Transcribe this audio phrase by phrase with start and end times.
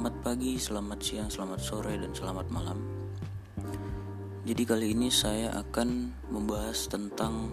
[0.00, 2.80] Selamat pagi, selamat siang, selamat sore, dan selamat malam.
[4.48, 7.52] Jadi kali ini saya akan membahas tentang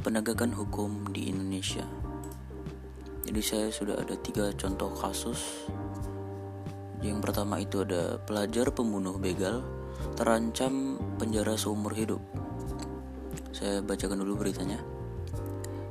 [0.00, 1.84] penegakan hukum di Indonesia.
[3.28, 5.68] Jadi saya sudah ada tiga contoh kasus.
[7.04, 9.60] Yang pertama itu ada pelajar pembunuh begal
[10.16, 12.24] terancam penjara seumur hidup.
[13.52, 14.93] Saya bacakan dulu beritanya.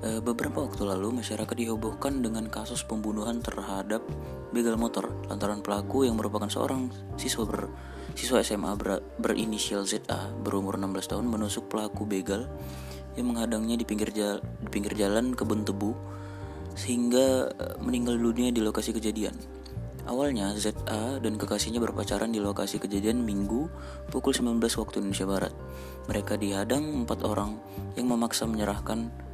[0.03, 4.03] Eh, beberapa waktu lalu, masyarakat dihebohkan dengan kasus pembunuhan terhadap
[4.51, 7.71] begal motor lantaran pelaku yang merupakan seorang siswa ber,
[8.11, 12.51] siswa SMA ber, berinisial ZA berumur 16 tahun menusuk pelaku begal
[13.15, 15.95] yang menghadangnya di pinggir jalan, di pinggir jalan kebun tebu
[16.75, 19.39] sehingga eh, meninggal dunia di lokasi kejadian.
[20.03, 23.71] Awalnya ZA dan kekasihnya berpacaran di lokasi kejadian Minggu
[24.11, 25.55] pukul 19 waktu Indonesia Barat.
[26.11, 27.55] Mereka dihadang empat orang
[27.95, 29.31] yang memaksa menyerahkan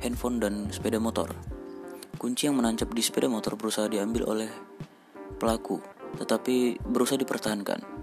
[0.00, 1.30] handphone dan sepeda motor.
[2.18, 4.50] Kunci yang menancap di sepeda motor berusaha diambil oleh
[5.38, 5.78] pelaku,
[6.18, 7.98] tetapi berusaha dipertahankan.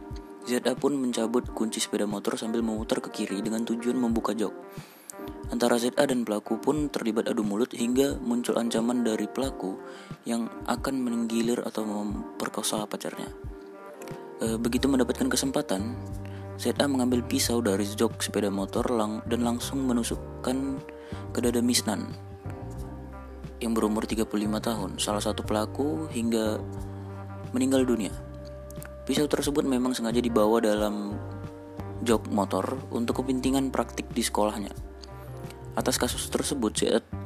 [0.45, 4.53] ZA pun mencabut kunci sepeda motor sambil memutar ke kiri dengan tujuan membuka jok.
[5.49, 9.73] Antara ZA dan pelaku pun terlibat adu mulut hingga muncul ancaman dari pelaku
[10.29, 13.29] yang akan menggilir atau memperkosa pacarnya.
[14.37, 15.97] E, begitu mendapatkan kesempatan,
[16.61, 20.77] ZA mengambil pisau dari jok sepeda motor lang dan langsung menusukkan
[21.35, 22.07] ke dada Misnan
[23.63, 24.27] yang berumur 35
[24.59, 26.59] tahun, salah satu pelaku hingga
[27.55, 28.11] meninggal dunia.
[29.07, 31.15] Pisau tersebut memang sengaja dibawa dalam
[32.03, 34.73] jok motor untuk kepentingan praktik di sekolahnya.
[35.75, 36.71] Atas kasus tersebut,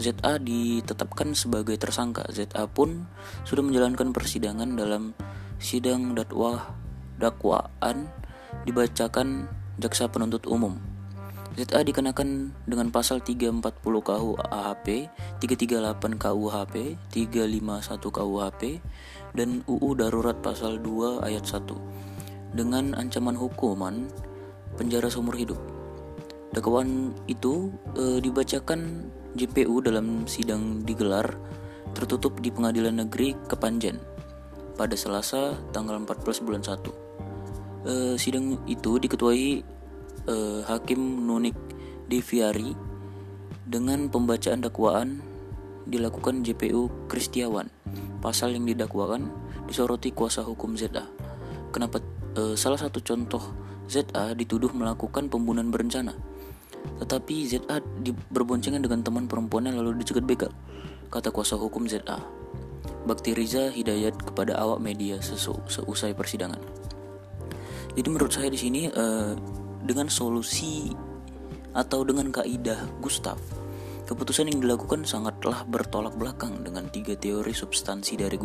[0.01, 2.25] ZA ditetapkan sebagai tersangka.
[2.33, 3.05] ZA pun
[3.45, 5.13] sudah menjalankan persidangan dalam
[5.61, 6.17] sidang
[7.21, 8.09] dakwaan
[8.65, 9.45] dibacakan
[9.77, 10.98] jaksa penuntut umum.
[11.59, 15.11] ZA dikenakan dengan pasal 340 KUHP,
[15.43, 18.61] 338 KUHP, 351 KUHP,
[19.35, 24.07] dan UU Darurat pasal 2 ayat 1 dengan ancaman hukuman
[24.79, 25.59] penjara seumur hidup.
[26.55, 31.27] Dakwaan itu e, dibacakan JPU dalam sidang digelar
[31.91, 33.99] tertutup di Pengadilan Negeri Kepanjen
[34.79, 37.83] pada Selasa tanggal 14 bulan 1.
[37.83, 39.78] E, sidang itu diketuai
[40.29, 41.57] eh, Hakim Nunik
[42.05, 42.73] Deviari
[43.65, 45.21] dengan pembacaan dakwaan
[45.89, 47.69] dilakukan JPU Kristiawan.
[48.21, 49.29] Pasal yang didakwakan
[49.65, 51.05] disoroti kuasa hukum ZA.
[51.73, 52.01] Kenapa
[52.37, 53.41] eh, salah satu contoh
[53.89, 56.13] ZA dituduh melakukan pembunuhan berencana.
[57.01, 57.81] Tetapi ZA
[58.29, 60.53] berboncengan dengan teman perempuannya lalu dicegat begal,
[61.09, 62.21] kata kuasa hukum ZA.
[63.09, 66.61] Bakti Riza Hidayat kepada awak media sesu, seusai persidangan.
[67.97, 69.33] Jadi menurut saya di sini uh,
[69.83, 70.91] dengan solusi
[71.75, 73.37] atau dengan kaidah Gustav.
[74.09, 78.41] Keputusan yang dilakukan sangatlah bertolak belakang dengan tiga teori substansi dari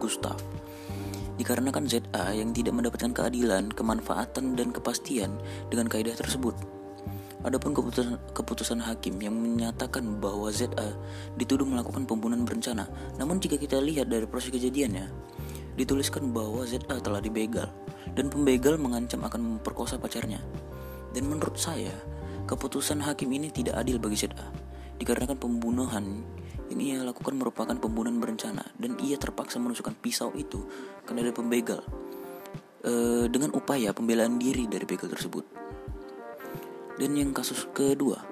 [0.00, 0.40] Gustav.
[1.36, 5.36] Dikarenakan ZA yang tidak mendapatkan keadilan, kemanfaatan, dan kepastian
[5.68, 6.56] dengan kaidah tersebut.
[7.42, 10.94] Adapun keputusan, keputusan hakim yang menyatakan bahwa ZA
[11.34, 12.86] dituduh melakukan pembunuhan berencana.
[13.18, 15.10] Namun jika kita lihat dari proses kejadiannya,
[15.78, 17.68] dituliskan bahwa ZA telah dibegal
[18.12, 20.40] dan pembegal mengancam akan memperkosa pacarnya.
[21.12, 21.92] Dan menurut saya,
[22.48, 24.48] keputusan hakim ini tidak adil bagi ZA.
[25.00, 26.24] Dikarenakan pembunuhan
[26.72, 30.64] ini ia lakukan merupakan pembunuhan berencana dan ia terpaksa menusukkan pisau itu
[31.04, 31.84] ke dada pembegal
[32.80, 35.44] e, dengan upaya pembelaan diri dari begal tersebut.
[36.96, 38.24] Dan yang kasus kedua,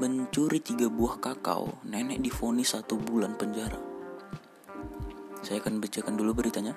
[0.00, 3.93] mencuri tiga buah kakao, nenek difonis satu bulan penjara.
[5.44, 6.72] Saya akan bacakan dulu beritanya.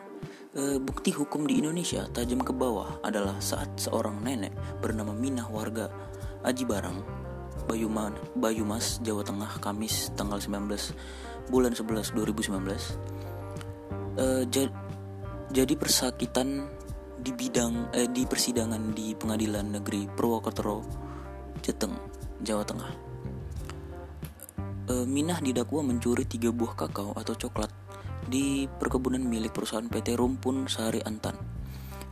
[0.52, 4.52] E, bukti hukum di Indonesia tajam ke bawah adalah saat seorang nenek
[4.84, 5.88] bernama Minah warga
[6.44, 7.00] Aji Barang,
[7.72, 10.68] Bayuman, Bayumas, Jawa Tengah, Kamis tanggal 19
[11.48, 14.20] bulan 11 2019.
[14.20, 14.76] E, jad,
[15.56, 16.68] jadi persakitan
[17.24, 20.84] di bidang eh, di persidangan di Pengadilan Negeri Purwokerto,
[21.64, 21.96] Jateng,
[22.44, 22.92] Jawa Tengah.
[24.92, 27.77] E, Minah didakwa mencuri tiga buah kakao atau coklat
[28.28, 31.40] di perkebunan milik perusahaan PT Rumpun Sari Antan.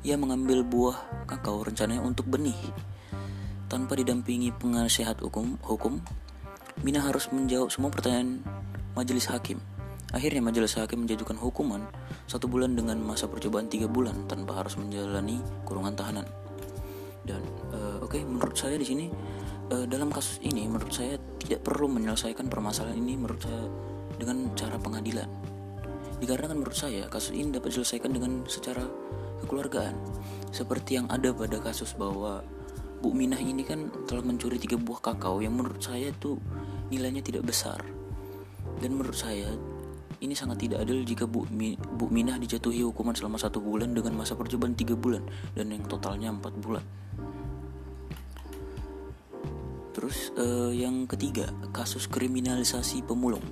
[0.07, 2.55] Ia mengambil buah kakao rencananya untuk benih.
[3.67, 5.99] Tanpa didampingi penasihat hukum, hukum
[6.83, 8.43] Mina harus menjawab semua pertanyaan
[8.99, 9.63] majelis hakim.
[10.11, 11.87] Akhirnya majelis hakim menjatuhkan hukuman
[12.27, 16.27] satu bulan dengan masa percobaan tiga bulan tanpa harus menjalani kurungan tahanan.
[17.23, 17.41] Dan
[17.71, 19.07] uh, oke, okay, menurut saya di sini
[19.71, 23.65] uh, dalam kasus ini menurut saya tidak perlu menyelesaikan permasalahan ini menurut saya
[24.19, 25.54] dengan cara pengadilan
[26.25, 28.81] Dikarenakan menurut saya kasus ini dapat diselesaikan dengan secara
[29.45, 29.93] kekeluargaan
[30.49, 32.41] Seperti yang ada pada kasus bahwa
[32.97, 36.41] Bu Minah ini kan telah mencuri tiga buah kakao yang menurut saya itu
[36.89, 37.77] nilainya tidak besar
[38.81, 39.53] Dan menurut saya
[40.17, 44.17] ini sangat tidak adil jika Bu, Mi, Bu Minah dijatuhi hukuman selama satu bulan dengan
[44.17, 45.21] masa percobaan tiga bulan
[45.53, 46.83] dan yang totalnya empat bulan.
[49.91, 53.43] Terus uh, yang ketiga kasus kriminalisasi pemulung.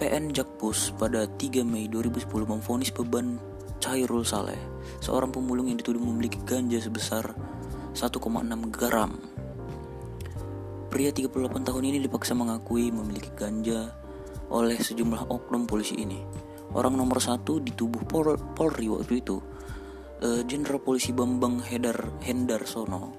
[0.00, 3.36] PN Jakpus pada 3 Mei 2010 memfonis beban
[3.84, 4.56] Cairul Saleh,
[5.04, 7.36] seorang pemulung yang dituduh memiliki ganja sebesar
[7.92, 8.16] 1,6
[8.72, 9.20] gram.
[10.88, 13.92] Pria 38 tahun ini dipaksa mengakui memiliki ganja
[14.48, 16.24] oleh sejumlah oknum polisi ini.
[16.72, 19.36] Orang nomor satu di tubuh Pol Polri waktu itu,
[20.24, 23.12] eh, Jenderal Polisi Bambang Hendar Hendarsono,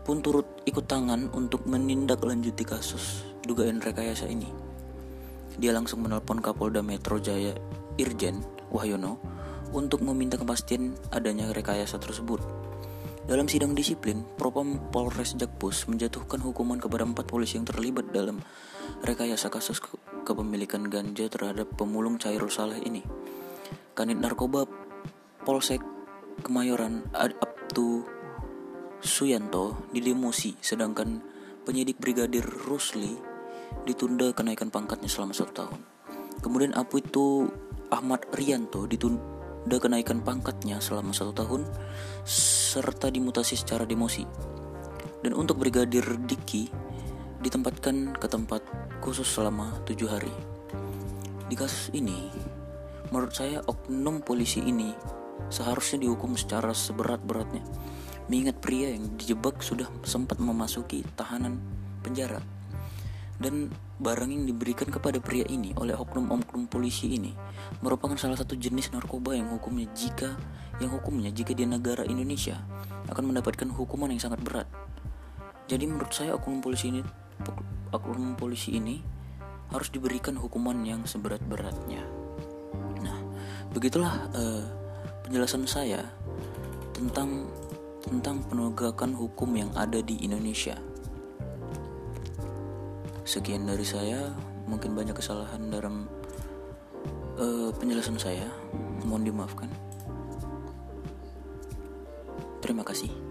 [0.00, 4.65] pun turut ikut tangan untuk menindaklanjuti kasus dugaan rekayasa ini.
[5.56, 7.56] Dia langsung menelpon Kapolda Metro Jaya
[7.96, 9.16] Irjen Wahyono
[9.72, 12.38] untuk meminta kepastian adanya rekayasa tersebut.
[13.26, 18.38] Dalam sidang disiplin, Propam Polres Jakpus menjatuhkan hukuman kepada empat polisi yang terlibat dalam
[19.02, 23.02] rekayasa kasus ke kepemilikan ganja terhadap pemulung Cairul Saleh ini.
[23.98, 24.68] Kanit Narkoba
[25.42, 25.82] Polsek
[26.46, 28.06] Kemayoran Abtu
[29.02, 31.22] Suyanto didemosi, sedangkan
[31.66, 33.35] penyidik Brigadir Rusli
[33.86, 35.80] ditunda kenaikan pangkatnya selama satu tahun.
[36.42, 37.46] Kemudian itu
[37.88, 41.62] Ahmad Rianto ditunda kenaikan pangkatnya selama satu tahun
[42.26, 44.26] serta dimutasi secara demosi.
[45.22, 46.66] Dan untuk Brigadir Diki
[47.42, 48.62] ditempatkan ke tempat
[48.98, 50.34] khusus selama tujuh hari.
[51.46, 52.26] Di kasus ini,
[53.14, 54.90] menurut saya oknum polisi ini
[55.46, 57.62] seharusnya dihukum secara seberat-beratnya.
[58.26, 61.62] Mengingat pria yang dijebak sudah sempat memasuki tahanan
[62.02, 62.55] penjara
[63.36, 63.68] dan
[64.00, 67.32] barang yang diberikan kepada pria ini oleh oknum-oknum polisi ini
[67.84, 70.36] merupakan salah satu jenis narkoba yang hukumnya jika
[70.80, 72.60] yang hukumnya jika di negara Indonesia
[73.08, 74.68] akan mendapatkan hukuman yang sangat berat.
[75.66, 77.02] Jadi menurut saya oknum polisi ini
[77.92, 79.00] oknum polisi ini
[79.72, 82.06] harus diberikan hukuman yang seberat-beratnya.
[83.02, 83.18] Nah,
[83.74, 84.64] begitulah uh,
[85.26, 86.06] penjelasan saya
[86.94, 87.50] tentang
[88.06, 90.78] tentang penegakan hukum yang ada di Indonesia.
[93.26, 94.30] Sekian dari saya,
[94.70, 96.06] mungkin banyak kesalahan dalam
[97.34, 98.46] uh, penjelasan saya.
[99.02, 99.70] Mohon dimaafkan.
[102.62, 103.25] Terima kasih.